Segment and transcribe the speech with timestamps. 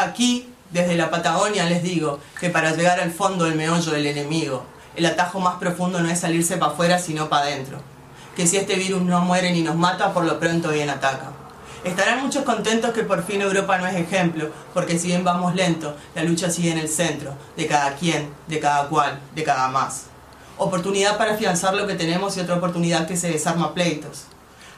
[0.00, 4.62] Aquí, desde la Patagonia, les digo que para llegar al fondo del meollo del enemigo,
[4.94, 7.80] el atajo más profundo no es salirse para afuera, sino para adentro.
[8.36, 11.32] Que si este virus no muere ni nos mata, por lo pronto bien ataca.
[11.82, 15.96] Estarán muchos contentos que por fin Europa no es ejemplo, porque si bien vamos lento,
[16.14, 20.04] la lucha sigue en el centro, de cada quien, de cada cual, de cada más.
[20.58, 24.26] Oportunidad para afianzar lo que tenemos y otra oportunidad que se desarma pleitos.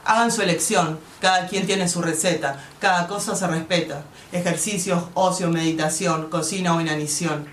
[0.04, 4.02] Hagan su elección, cada quien tiene su receta, cada cosa se respeta.
[4.32, 7.46] Ejercicios, ocio, meditación, cocina o inanición.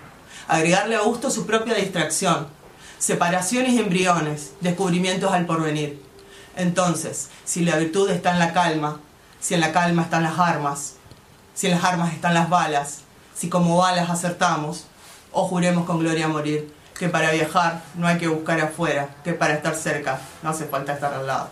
[0.48, 2.48] Agregarle a gusto su propia distracción.
[2.98, 6.02] Separaciones y embriones, descubrimientos al porvenir.
[6.56, 9.00] Entonces, si la virtud está en la calma,
[9.40, 10.94] si en la calma están las armas,
[11.54, 13.00] si en las armas están las balas,
[13.36, 14.86] si como balas acertamos,
[15.30, 19.54] o juremos con gloria morir, que para viajar no hay que buscar afuera, que para
[19.54, 21.48] estar cerca no hace falta estar al lado.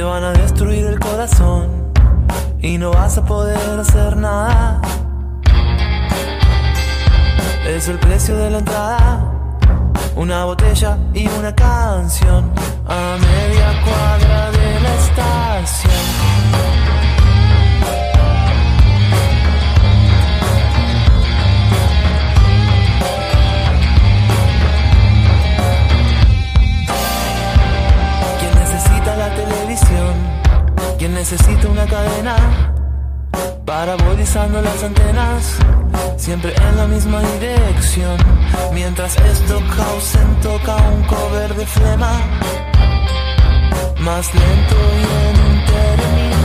[0.00, 1.92] Te van a destruir el corazón
[2.62, 4.80] y no vas a poder hacer nada.
[7.66, 9.58] Es el precio de la entrada,
[10.16, 12.50] una botella y una canción
[12.88, 16.89] a media cuadra de la estación.
[31.00, 32.36] Quien necesita una cadena,
[33.64, 35.56] parabolizando las antenas,
[36.18, 38.18] siempre en la misma dirección.
[38.74, 42.20] Mientras Stockhausen toca un cover de flema,
[43.98, 46.40] más lento y en un término,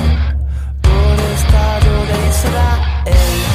[0.84, 3.55] por estado de Israel.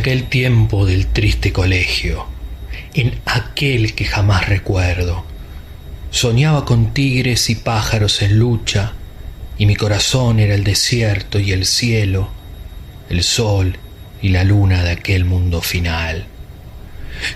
[0.00, 2.26] Aquel tiempo del triste colegio,
[2.94, 5.24] en aquel que jamás recuerdo,
[6.10, 8.94] soñaba con tigres y pájaros en lucha,
[9.58, 12.30] y mi corazón era el desierto y el cielo,
[13.10, 13.76] el sol
[14.22, 16.26] y la luna de aquel mundo final.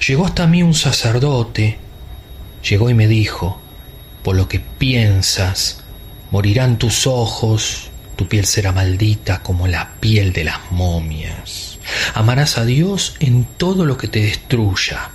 [0.08, 1.76] Llegó hasta mí un sacerdote,
[2.66, 3.60] llegó y me dijo,
[4.22, 5.84] por lo que piensas,
[6.30, 11.73] morirán tus ojos, tu piel será maldita como la piel de las momias.
[12.14, 15.10] Amarás a Dios en todo lo que te destruya.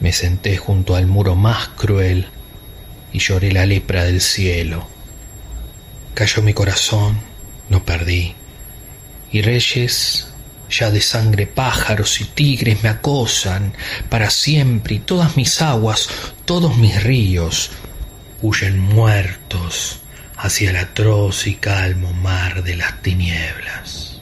[0.00, 2.26] Me senté junto al muro más cruel
[3.12, 4.86] y lloré la lepra del cielo.
[6.14, 7.18] Cayó mi corazón,
[7.68, 8.34] no perdí.
[9.32, 10.28] Y reyes
[10.70, 13.74] ya de sangre pájaros y tigres me acosan
[14.08, 16.08] para siempre y todas mis aguas,
[16.44, 17.70] todos mis ríos
[18.42, 20.00] huyen muertos
[20.36, 24.15] hacia el atroz y calmo mar de las tinieblas.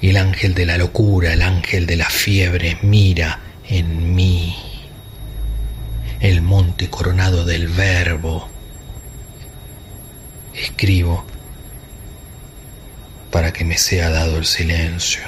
[0.00, 4.56] Y el ángel de la locura, el ángel de la fiebre mira en mí.
[6.20, 8.48] El monte coronado del verbo.
[10.54, 11.24] Escribo
[13.30, 15.22] para que me sea dado el silencio.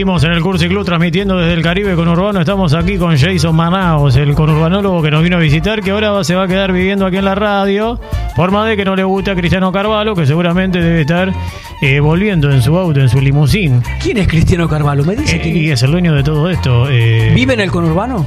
[0.00, 2.40] Seguimos en el Curso Club transmitiendo desde el Caribe con Urbano.
[2.40, 6.34] Estamos aquí con Jason Manaos, el conurbanólogo que nos vino a visitar, que ahora se
[6.34, 8.00] va a quedar viviendo aquí en la radio.
[8.34, 11.30] Por más de que no le guste a Cristiano Carvalho, que seguramente debe estar
[11.82, 13.82] eh, volviendo en su auto, en su limusín.
[14.02, 15.04] ¿Quién es Cristiano Carvalho?
[15.04, 16.88] Me dice Eh, que y es el dueño de todo esto.
[16.88, 18.24] eh, vive en el conurbano.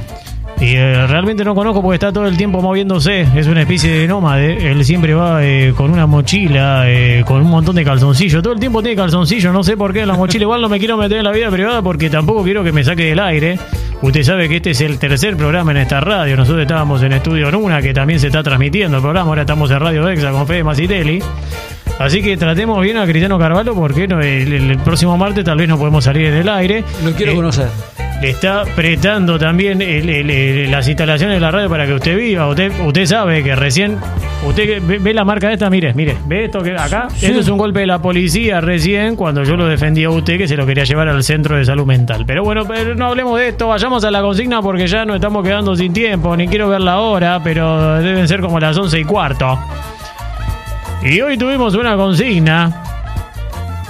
[0.60, 3.26] Y eh, realmente no conozco porque está todo el tiempo moviéndose.
[3.36, 4.70] Es una especie de nómade.
[4.70, 8.42] Él siempre va eh, con una mochila, eh, con un montón de calzoncillos.
[8.42, 9.52] Todo el tiempo tiene calzoncillos.
[9.52, 10.42] No sé por qué en la mochila.
[10.44, 13.04] Igual no me quiero meter en la vida privada porque tampoco quiero que me saque
[13.06, 13.58] del aire.
[14.00, 16.36] Usted sabe que este es el tercer programa en esta radio.
[16.36, 19.28] Nosotros estábamos en Estudio Nuna, que también se está transmitiendo el programa.
[19.30, 21.20] Ahora estamos en Radio Dexa con Fede Macitelli.
[21.98, 24.12] Así que tratemos bien a Cristiano Carvalho porque el,
[24.52, 26.84] el próximo martes tal vez no podemos salir en el aire.
[27.04, 27.68] Lo quiero Eh, conocer.
[28.22, 32.16] Le está apretando también el- el- el- las instalaciones de la radio para que usted
[32.16, 32.46] viva.
[32.48, 33.98] Usted, usted sabe que recién.
[34.46, 37.08] Usted ve, ve la marca esta, mire, mire, ve esto que acá.
[37.20, 40.46] Esto es un golpe de la policía recién cuando yo lo defendía a usted que
[40.48, 42.24] se lo quería llevar al centro de salud mental.
[42.26, 45.42] Pero bueno, pero no hablemos de esto, vayamos a la consigna porque ya nos estamos
[45.44, 49.04] quedando sin tiempo, ni quiero ver la hora, pero deben ser como las once y
[49.04, 49.58] cuarto.
[51.02, 52.82] Y hoy tuvimos una consigna.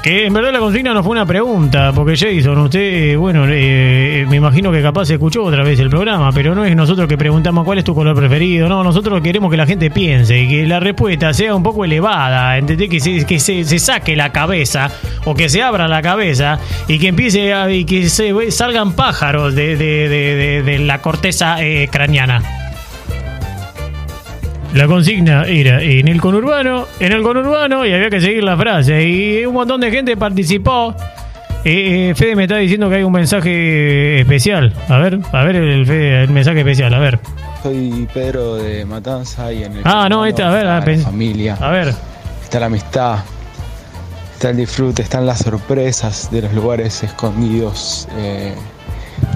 [0.05, 4.27] Que en verdad la consigna no fue una pregunta, porque Jason, usted, eh, bueno, eh,
[4.29, 7.65] me imagino que capaz escuchó otra vez el programa, pero no es nosotros que preguntamos
[7.65, 10.79] cuál es tu color preferido, no, nosotros queremos que la gente piense y que la
[10.79, 12.91] respuesta sea un poco elevada, ¿entendés?
[12.91, 14.91] Que, se, que se, saque la cabeza
[15.25, 19.55] o que se abra la cabeza y que empiece a, y que se salgan pájaros
[19.55, 22.43] de, de- de- la corteza eh, craneana.
[24.75, 29.03] La consigna era en el conurbano, en el conurbano, y había que seguir la frase.
[29.09, 30.95] Y un montón de gente participó.
[31.65, 34.75] Eh, eh, Fede me está diciendo que hay un mensaje especial.
[34.89, 37.19] A ver, a ver el, Fede, el mensaje especial, a ver.
[37.63, 41.05] Soy Pedro de Matanza y en el Ah, no, este, a ver, ah, la pens-
[41.05, 41.95] familia, A ver,
[42.43, 43.21] está la amistad,
[44.35, 48.07] está el disfrute, están las sorpresas de los lugares escondidos.
[48.19, 48.55] eh,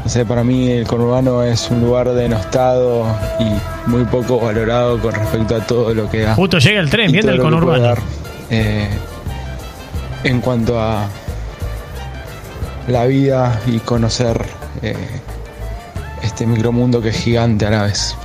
[0.05, 3.07] no sé, para mí el conurbano es un lugar denostado
[3.39, 6.35] y muy poco valorado con respecto a todo lo que da.
[6.35, 7.83] justo llega el tren, viene el conurbano.
[7.83, 7.99] dar,
[8.51, 8.89] eh,
[10.25, 11.09] en cuanto a
[12.89, 14.47] la vida y conocer
[14.83, 14.97] eh,
[16.23, 18.17] este micromundo que es gigante a la vez.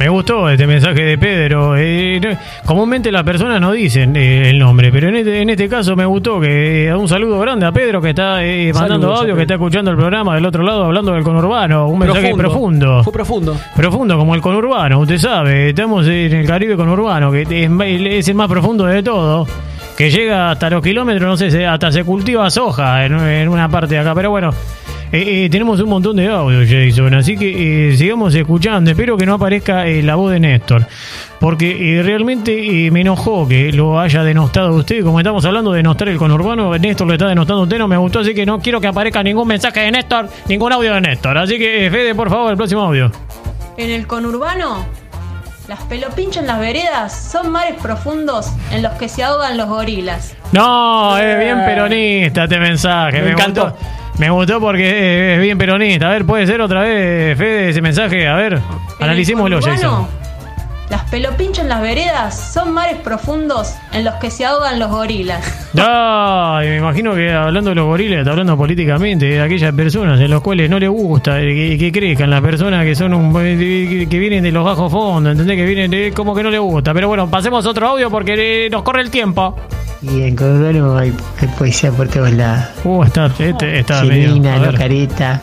[0.00, 1.76] Me gustó este mensaje de Pedro.
[1.76, 2.30] Eh, no-
[2.64, 6.06] comúnmente las personas no dicen eh, el nombre, pero en este, en este caso me
[6.06, 9.42] gustó que eh, un saludo grande a Pedro que está eh, mandando Saludos audio, que
[9.42, 11.86] está escuchando el programa del otro lado hablando del conurbano.
[11.86, 13.04] Un mensaje profundo.
[13.04, 13.56] Fue profundo.
[13.76, 18.34] Profundo como el conurbano, usted sabe, estamos en el Caribe conurbano, que es, es el
[18.34, 19.46] más profundo de todo,
[19.98, 23.96] que llega hasta los kilómetros, no sé, hasta se cultiva soja en, en una parte
[23.96, 24.50] de acá, pero bueno,
[25.12, 29.26] eh, eh, tenemos un montón de audio, Jason, así que eh, sigamos escuchando, espero que
[29.26, 30.86] no aparezca eh, la voz de Néstor,
[31.40, 35.78] porque eh, realmente eh, me enojó que lo haya denostado usted, como estamos hablando de
[35.78, 38.60] denostar el conurbano, Néstor lo está denostando a usted, no me gustó, así que no
[38.60, 42.14] quiero que aparezca ningún mensaje de Néstor, ningún audio de Néstor, así que eh, Fede,
[42.14, 43.10] por favor, el próximo audio.
[43.76, 44.84] En el conurbano,
[45.68, 50.34] las pelopinchas en las veredas son mares profundos en los que se ahogan los gorilas.
[50.52, 53.18] No, es bien peronista este mensaje.
[53.20, 53.70] Me Me, encantó.
[53.70, 53.99] gustó.
[54.20, 56.08] Me gustó porque eh, es bien peronista.
[56.08, 58.28] A ver, puede ser otra vez, Fede, ese mensaje.
[58.28, 58.60] A ver,
[59.00, 60.06] analicémoslo, Jason.
[60.90, 65.70] Las pelopinchas en las veredas son mares profundos en los que se ahogan los gorilas.
[65.78, 70.28] Ay, me imagino que hablando de los gorilas, está hablando políticamente de aquellas personas en
[70.28, 74.18] las cuales no les gusta que, que crezcan, las personas que son un, que, que
[74.18, 75.56] vienen de los bajos fondos, ¿entendés?
[75.56, 76.92] Que vienen de como que no les gusta.
[76.92, 79.56] Pero bueno, pasemos a otro audio porque eh, nos corre el tiempo.
[80.02, 82.64] Y en Conurbano hay, hay poesía por todos lados.
[82.84, 85.42] Uh, está, este, está no careta,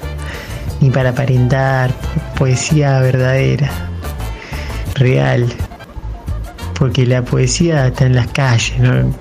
[0.81, 1.91] ni para aparentar.
[2.37, 3.69] Poesía verdadera,
[4.95, 5.45] real.
[6.77, 9.13] Porque la poesía está en las calles, ¿no?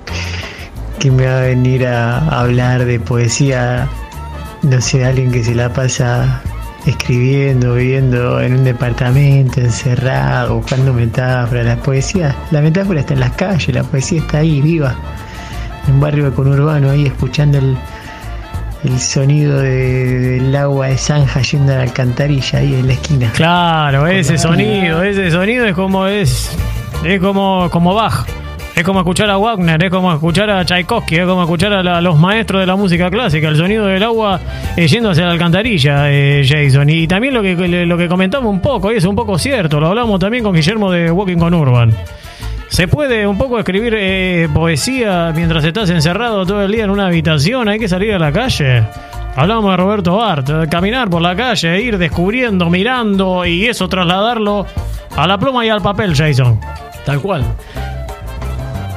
[0.99, 3.87] ¿Quién me va a venir a hablar de poesía?
[4.63, 6.41] No sé, alguien que se la pasa
[6.87, 11.65] escribiendo, viviendo en un departamento, encerrado, buscando metáforas.
[11.65, 14.95] La poesía, la metáfora está en las calles, la poesía está ahí, viva
[15.87, 17.77] en un barrio conurbano ahí escuchando el,
[18.83, 23.31] el sonido de- del agua de zanja yendo a la alcantarilla ahí en la esquina.
[23.33, 26.55] Claro, ese sonido, ese sonido es como es
[27.03, 28.25] es como como Bach.
[28.75, 31.99] Es como escuchar a Wagner, es como escuchar a Tchaikovsky, es como escuchar a la-
[31.99, 34.39] los maestros de la música clásica, el sonido del agua
[34.75, 36.87] eh, yendo hacia la alcantarilla, eh, Jason.
[36.87, 39.87] Y también lo que lo que comentamos un poco, y es un poco cierto, lo
[39.87, 41.91] hablamos también con Guillermo de Walking con Urban.
[42.69, 47.07] ¿Se puede un poco escribir eh, poesía mientras estás encerrado todo el día en una
[47.07, 47.67] habitación?
[47.69, 48.83] ¿Hay que salir a la calle?
[49.35, 54.65] Hablamos de Roberto Bart, de caminar por la calle, ir descubriendo, mirando y eso trasladarlo
[55.15, 56.59] a la pluma y al papel, Jason.
[57.05, 57.43] Tal cual.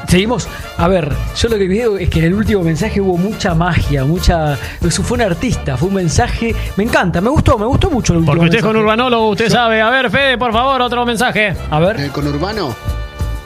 [0.08, 0.48] Seguimos.
[0.76, 4.04] A ver, yo lo que veo es que en el último mensaje hubo mucha magia,
[4.04, 4.54] mucha.
[4.84, 6.54] Eso fue un artista, fue un mensaje.
[6.76, 8.74] Me encanta, me gustó, me gustó mucho el último Porque usted es mensaje.
[8.78, 9.80] conurbanólogo, usted sabe.
[9.80, 11.54] A ver, Fede, por favor, otro mensaje.
[11.70, 11.96] A ver.
[11.96, 12.74] En el conurbano,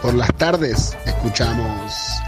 [0.04, 2.20] por las tardes, escuchamos.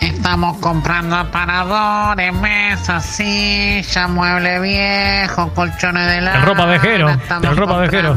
[0.00, 6.38] Estamos comprando aparadores, mesas, silla, mueble viejo, colchones de lana.
[6.38, 8.16] El ropa vejero, el ropa vejero.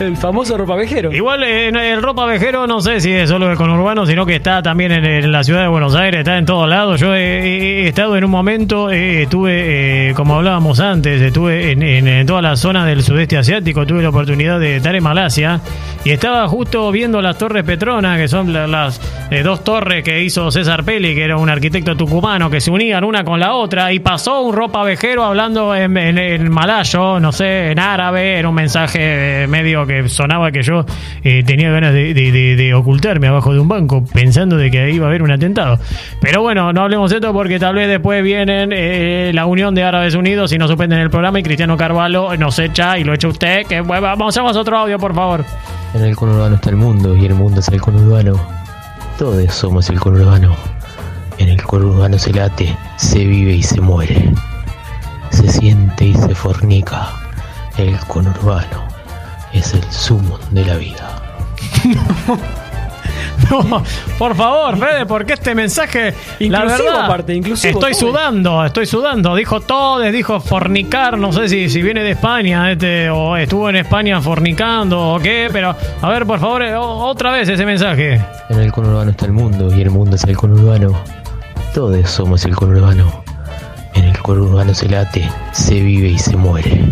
[0.00, 1.12] El famoso ropa vejero.
[1.12, 4.60] Igual en el ropa vejero no sé si es solo de conurbano, sino que está
[4.60, 6.98] también en, la ciudad de Buenos Aires, está en todos lados.
[7.00, 12.08] Yo he, estado en un momento, eh, estuve, eh, como hablábamos antes, estuve en, en-
[12.08, 15.60] en toda la zona del sudeste asiático, tuve la oportunidad de estar en Malasia
[16.04, 20.22] y estaba justo viendo las Torres Petronas, que son la- las eh, dos torres que
[20.24, 23.92] hizo César Peli, que era un arquitecto tucumano, que se unían una con la otra
[23.92, 28.54] y pasó un ropa vejero hablando en, en- malayo, no sé, en árabe, era un
[28.56, 29.46] mensaje eh,
[29.86, 30.84] que sonaba que yo
[31.22, 35.08] eh, tenía ganas de, ocultarme abajo de un banco pensando de que ahí iba a
[35.08, 35.78] haber un atentado.
[36.20, 39.82] Pero bueno, no hablemos de esto porque tal vez después vienen eh, la Unión de
[39.82, 43.28] Árabes Unidos y nos suspenden el programa y Cristiano Carvalho nos echa y lo echa
[43.28, 43.66] usted.
[43.66, 45.44] Que bueno, vamos, hagamos otro audio, por favor.
[45.94, 48.40] En el conurbano está el mundo y el mundo es el conurbano.
[49.18, 50.56] Todos somos el conurbano.
[51.38, 54.30] En el conurbano se late, se vive y se muere.
[55.30, 57.08] Se siente y se fornica.
[57.76, 58.93] El conurbano
[59.54, 61.22] es el sumo de la vida.
[63.50, 63.82] No,
[64.18, 68.00] por favor, Fede, porque este mensaje, la verdad, inclusivo, estoy todo.
[68.10, 69.34] sudando, estoy sudando.
[69.34, 73.76] Dijo todes, dijo fornicar, no sé si, si viene de España, este, o estuvo en
[73.76, 78.20] España fornicando o qué, pero a ver, por favor, eh, otra vez ese mensaje.
[78.48, 80.98] En el conurbano está el mundo y el mundo es el conurbano.
[81.74, 83.24] Todos somos el conurbano.
[83.94, 86.84] En el conurbano se late, se vive y se muere.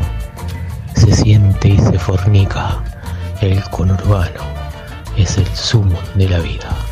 [1.03, 2.81] Se siente y se fornica.
[3.41, 4.41] El conurbano
[5.17, 6.92] es el sumo de la vida.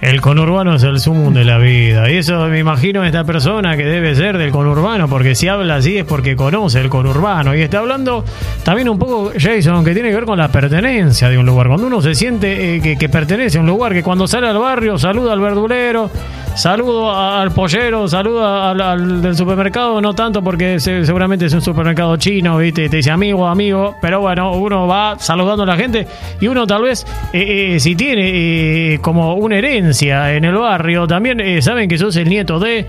[0.00, 2.10] El conurbano es el sumum de la vida.
[2.10, 5.98] Y eso me imagino esta persona que debe ser del conurbano, porque si habla así
[5.98, 7.54] es porque conoce el conurbano.
[7.54, 8.24] Y está hablando
[8.64, 11.66] también un poco, Jason, que tiene que ver con la pertenencia de un lugar.
[11.68, 14.96] Cuando uno se siente eh, que, pertenece a un lugar, que cuando sale al barrio
[14.96, 16.10] saluda al verdulero,
[16.54, 22.16] saludo al pollero, saluda al, del supermercado, no tanto porque se- seguramente es un supermercado
[22.16, 22.88] chino, ¿viste?
[22.88, 26.06] Te dice amigo, amigo, pero bueno, uno va saludando a la gente
[26.40, 31.40] y uno tal vez, eh, eh, si tiene como una herencia en el barrio, también
[31.40, 32.86] eh, saben que sos el nieto de,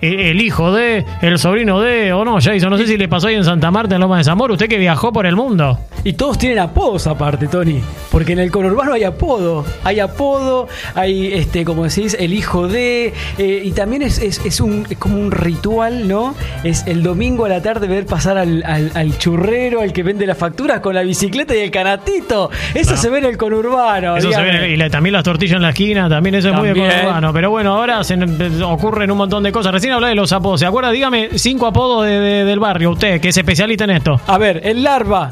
[0.00, 3.34] el hijo de, el sobrino de, o no, Jason, no sé si le pasó ahí
[3.34, 5.78] en Santa Marta, en Loma de Zamora, usted que viajó por el mundo.
[6.04, 7.80] Y todos tienen apodos aparte, Tony.
[8.10, 9.64] Porque en el conurbano hay apodo.
[9.84, 13.12] Hay apodo, hay, este, como decís, el hijo de.
[13.38, 16.34] eh, y también es, es, es un, es como un ritual, ¿no?
[16.64, 20.26] Es el domingo a la tarde ver pasar al, al- al churrero, al que vende
[20.26, 22.50] las facturas con la bicicleta y el canatito.
[22.74, 22.96] Eso No.
[22.96, 24.16] se ve en el conurbano.
[24.16, 26.68] Eso se ve, y la- también las tortillas en la esquina, también eso es muy
[26.68, 27.32] de conurbano.
[27.34, 29.72] Pero bueno, ahora se n- ocurren un montón de cosas.
[29.72, 30.60] Recién hablé de los apodos.
[30.60, 30.90] ¿Se acuerda?
[30.90, 34.20] Dígame cinco apodos de- de- del barrio, usted, que es especialista en esto.
[34.26, 35.30] A ver, el larva,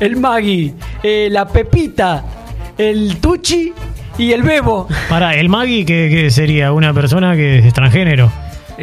[0.00, 2.24] el magui, eh, la pepita,
[2.76, 3.72] el tuchi
[4.18, 4.88] y el bebo.
[5.08, 8.30] Para, el Magui, que, que sería una persona que es transgénero.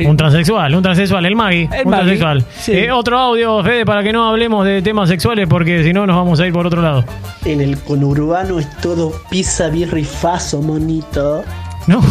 [0.06, 2.46] Un transexual, un transexual, el Magui, El un Magui, transexual.
[2.58, 2.74] sí.
[2.74, 6.18] Eh, otro audio, Fede, para que no hablemos de temas sexuales, porque si no nos
[6.18, 7.06] vamos a ir por otro lado.
[7.46, 11.44] En el conurbano es todo pizza, birra y faso, monito.
[11.88, 12.02] No.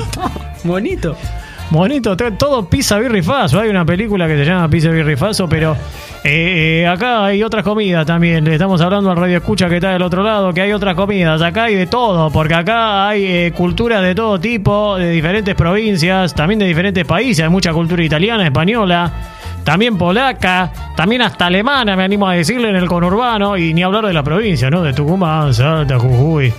[0.64, 1.14] Bonito.
[1.70, 3.60] Bonito, to- todo pizza birrifazo.
[3.60, 5.72] Hay una película que se llama Pizza birrifazo, pero
[6.22, 8.44] eh, eh, acá hay otras comidas también.
[8.44, 11.42] Le estamos hablando al radio escucha que está del otro lado, que hay otras comidas.
[11.42, 16.34] Acá hay de todo, porque acá hay eh, culturas de todo tipo, de diferentes provincias,
[16.34, 17.42] también de diferentes países.
[17.44, 19.12] Hay mucha cultura italiana, española.
[19.64, 24.06] También polaca, también hasta alemana, me animo a decirle, en el conurbano, y ni hablar
[24.06, 24.80] de la provincia, ¿no?
[24.84, 26.54] De Tucumán, Salta, Jujuy.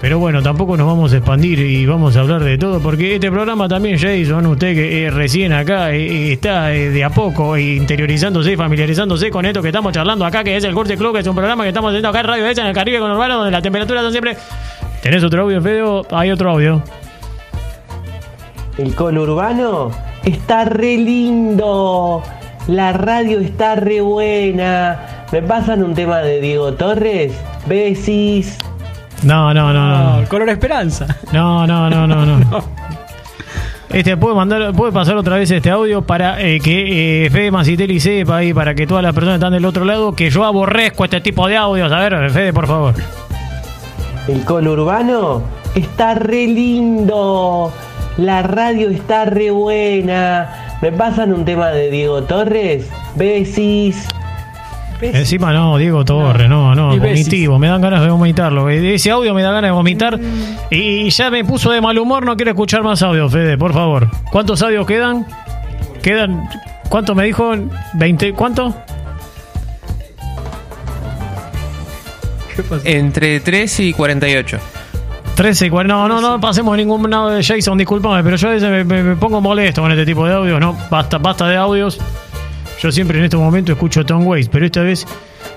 [0.00, 3.30] Pero bueno, tampoco nos vamos a expandir y vamos a hablar de todo, porque este
[3.30, 7.74] programa también, Jason, usted que eh, recién acá eh, está eh, de a poco eh,
[7.74, 11.20] interiorizándose y familiarizándose con esto que estamos charlando acá, que es el Curte Club, que
[11.20, 13.50] es un programa que estamos haciendo acá en Radio Hecha, en el Caribe Conurbano, donde
[13.50, 14.36] las temperaturas son siempre...
[15.02, 15.82] ¿Tenés otro audio, Fede?
[16.10, 16.82] Hay otro audio.
[18.78, 19.90] El conurbano
[20.24, 22.22] está re lindo.
[22.68, 25.26] La radio está re buena.
[25.32, 27.32] ¿Me pasan un tema de Diego Torres?
[27.66, 28.58] Besis.
[29.22, 30.20] No, no, no, no.
[30.20, 31.06] No, color esperanza.
[31.32, 32.64] No, no, no, no, no.
[33.90, 37.98] Este puede mandar, puede pasar otra vez este audio para eh, que eh, Fede Macitelli
[37.98, 41.04] sepa y para que todas las personas que están del otro lado que yo aborrezco
[41.04, 41.90] este tipo de audios.
[41.90, 42.94] A ver, Fede, por favor.
[44.28, 45.42] El conurbano
[45.74, 47.72] está re lindo.
[48.16, 50.76] La radio está re buena.
[50.80, 52.88] ¿Me pasan un tema de Diego Torres?
[53.16, 54.06] Besis.
[55.02, 58.68] Encima no, Diego Torre, no, no, vomitivo, me dan ganas de vomitarlo.
[58.68, 60.18] Ese audio me da ganas de vomitar
[60.70, 64.08] y ya me puso de mal humor, no quiero escuchar más audio, Fede, por favor.
[64.30, 65.26] ¿Cuántos audios quedan?
[66.02, 66.48] Quedan,
[66.88, 67.52] ¿cuánto me dijo?
[67.94, 68.34] ¿20?
[68.34, 68.74] ¿Cuánto?
[72.84, 74.58] Entre 13 y 48.
[75.34, 75.94] 13 y 40.
[75.94, 79.02] No, no, no pasemos ningún lado de Jason, discúlpame, pero yo a veces me, me-
[79.02, 80.60] me pongo molesto con este tipo de audios.
[80.60, 81.98] No, basta, basta de audios.
[82.80, 85.06] Yo siempre en estos momentos escucho Tom Waits, pero esta vez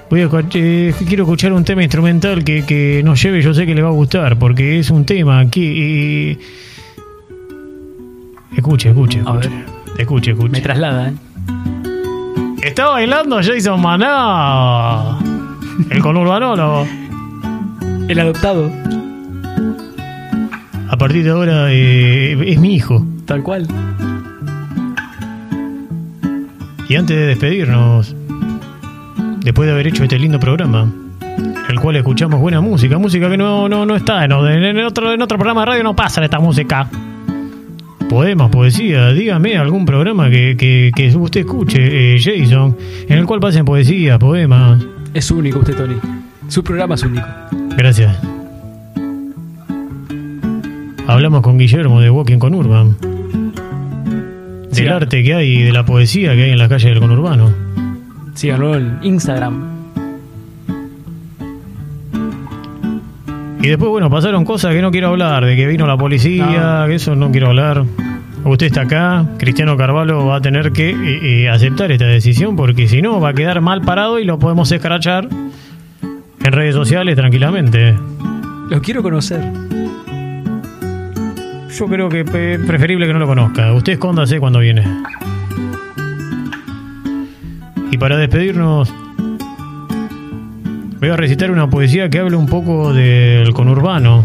[0.10, 3.74] voy a, eh, quiero escuchar un tema instrumental que, que nos lleve, yo sé que
[3.74, 6.32] le va a gustar, porque es un tema que...
[6.32, 6.40] eh,
[8.58, 9.50] escuche, escuche, escuche.
[9.98, 10.50] Escuche, escuche.
[10.52, 11.14] Me traslada, ¿eh?
[12.62, 15.18] Está bailando Jason Maná.
[15.90, 16.86] El conurbano, ¿no?
[18.10, 18.70] El adoptado.
[20.90, 23.06] A partir de ahora eh, es mi hijo.
[23.26, 23.68] Tal cual.
[26.94, 28.16] Y antes de despedirnos,
[29.40, 33.36] después de haber hecho este lindo programa, en el cual escuchamos buena música, música que
[33.36, 36.38] no, no, no está en, en otro, en otro programa de radio, no pasa esta
[36.38, 36.88] música.
[38.08, 41.80] Poemas, poesía, dígame algún programa que, que, que usted escuche,
[42.14, 42.78] eh, Jason,
[43.10, 44.86] en el cual pasen poesía, poemas.
[45.16, 45.96] Es único usted, Tony.
[46.48, 47.26] Su programa es único.
[47.76, 48.16] Gracias.
[51.08, 53.13] Hablamos con Guillermo de Walking con Urban.
[54.84, 57.00] Del Sí, arte que hay y de la poesía que hay en las calles del
[57.00, 57.52] conurbano.
[58.34, 59.74] Síganlo en Instagram.
[63.62, 66.96] Y después, bueno, pasaron cosas que no quiero hablar, de que vino la policía, que
[66.96, 67.86] eso no quiero hablar.
[68.44, 72.90] Usted está acá, Cristiano Carvalho va a tener que eh, eh, aceptar esta decisión porque
[72.90, 77.96] si no va a quedar mal parado y lo podemos escrachar en redes sociales tranquilamente.
[78.70, 79.42] Lo quiero conocer.
[81.78, 83.74] Yo creo que pe- preferible que no lo conozca.
[83.74, 84.84] Usted escóndase cuando viene.
[87.92, 88.94] Y para despedirnos,
[91.00, 94.24] voy a recitar una poesía que habla un poco del conurbano.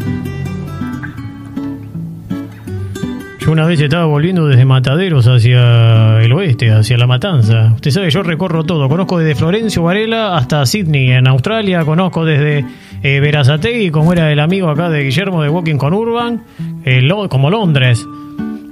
[3.40, 7.72] Yo una vez estaba volviendo desde Mataderos hacia el oeste, hacia La Matanza.
[7.74, 8.88] Usted sabe, yo recorro todo.
[8.90, 11.82] Conozco desde Florencio Varela hasta Sydney, en Australia.
[11.84, 12.64] Conozco desde
[13.02, 16.42] eh, Verazategui, como era el amigo acá de Guillermo de Walking con Urban,
[16.84, 18.06] eh, como Londres,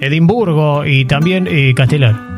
[0.01, 2.37] Edimburgo y también eh, Castelar.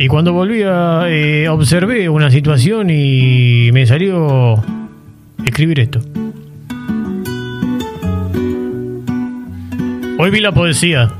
[0.00, 4.62] Y cuando volvía, eh, observé una situación y me salió
[5.44, 6.00] escribir esto.
[10.20, 11.10] Hoy vi la poesía.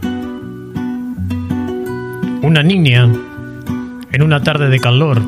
[2.43, 3.09] Una niña
[4.13, 5.23] en una tarde de calor,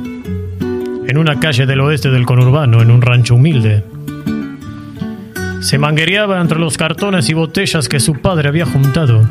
[1.10, 3.82] en una calle del oeste del conurbano, en un rancho humilde.
[5.60, 9.28] Se manguereaba entre los cartones y botellas que su padre había juntado.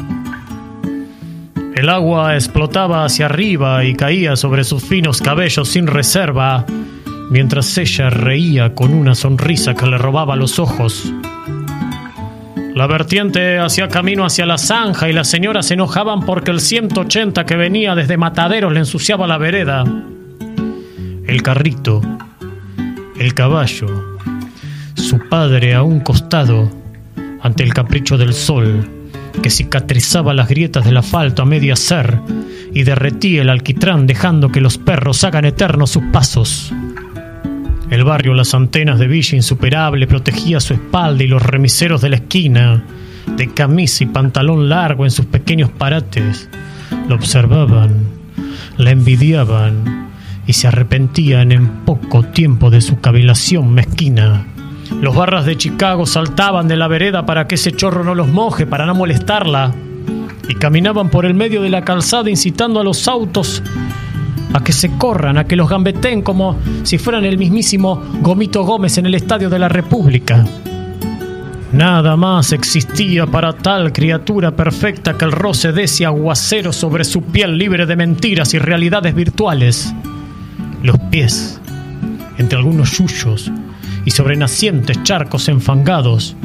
[1.73, 6.65] El agua explotaba hacia arriba y caía sobre sus finos cabellos sin reserva,
[7.31, 11.13] mientras ella reía con una sonrisa que le robaba los ojos.
[12.75, 17.45] La vertiente hacía camino hacia la zanja y las señoras se enojaban porque el 180
[17.45, 19.85] que venía desde Mataderos le ensuciaba la vereda.
[21.29, 22.01] El carrito,
[23.19, 24.17] el caballo,
[24.95, 26.71] su padre a un costado,
[27.43, 28.89] ante el capricho del sol,
[29.39, 32.19] que cicatrizaba las grietas del asfalto a medio hacer
[32.73, 36.73] y derretía el alquitrán dejando que los perros hagan eternos sus pasos.
[37.91, 42.15] El barrio Las Antenas de Villa Insuperable protegía su espalda y los remiseros de la
[42.15, 42.83] esquina,
[43.37, 46.49] de camisa y pantalón largo en sus pequeños parates,
[47.07, 48.07] lo observaban,
[48.77, 50.08] la envidiaban
[50.49, 54.47] y se arrepentían en poco tiempo de su cavilación mezquina.
[54.99, 58.65] Los barras de Chicago saltaban de la vereda para que ese chorro no los moje,
[58.65, 59.75] para no molestarla,
[60.47, 63.61] y caminaban por el medio de la calzada incitando a los autos
[64.51, 68.97] a que se corran, a que los gambeteen como si fueran el mismísimo Gomito Gómez
[68.97, 70.43] en el Estadio de la República.
[71.73, 77.21] Nada más existía para tal criatura perfecta que el roce de ese aguacero sobre su
[77.21, 79.93] piel libre de mentiras y realidades virtuales.
[80.81, 81.59] Los pies,
[82.37, 83.51] entre algunos yuyos
[84.05, 86.35] y sobre nacientes charcos enfangados,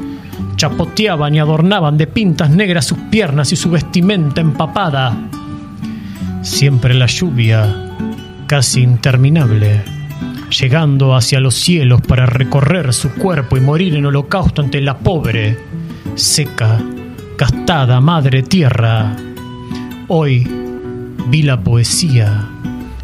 [0.56, 5.16] chapoteaban y adornaban de pintas negras sus piernas y su vestimenta empapada.
[6.42, 7.92] Siempre la lluvia,
[8.46, 9.82] casi interminable,
[10.50, 15.58] llegando hacia los cielos para recorrer su cuerpo y morir en holocausto ante la pobre,
[16.16, 16.80] seca,
[17.38, 19.16] gastada madre tierra.
[20.08, 20.46] Hoy
[21.28, 22.53] vi la poesía.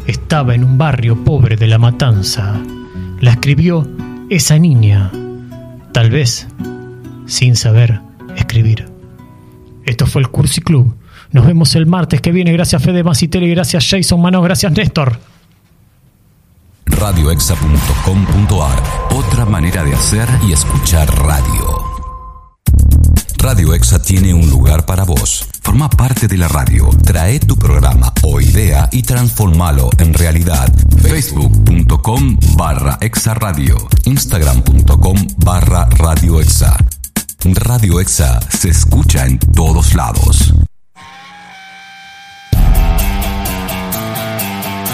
[0.07, 2.59] Estaba en un barrio pobre de La Matanza.
[3.19, 3.87] La escribió
[4.29, 5.11] esa niña,
[5.91, 6.47] tal vez,
[7.25, 8.01] sin saber
[8.35, 8.89] escribir.
[9.85, 10.95] Esto fue el Cursi Club.
[11.31, 12.51] Nos vemos el martes que viene.
[12.51, 15.17] Gracias Fede Macitelli, gracias Jason Manos, gracias Néstor.
[16.85, 18.83] radioexa.com.ar
[19.15, 21.90] Otra manera de hacer y escuchar radio.
[23.41, 25.47] Radio Exa tiene un lugar para vos.
[25.63, 26.89] Forma parte de la radio.
[27.03, 30.71] Trae tu programa o idea y transformalo en realidad.
[31.01, 33.77] Facebook.com barra Exa Radio.
[34.05, 36.77] Instagram.com barra Radio Exa.
[37.43, 40.53] Radio Exa se escucha en todos lados.